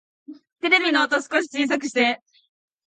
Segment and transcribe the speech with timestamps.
[0.61, 2.23] テレビの音、少し小さくして